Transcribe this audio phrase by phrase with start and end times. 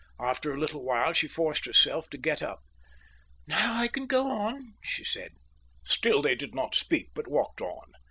[0.19, 2.61] After a little while she forced herself to get up.
[3.45, 5.33] "Now I can go," she said.
[5.85, 7.91] Still they did not speak, but walked on.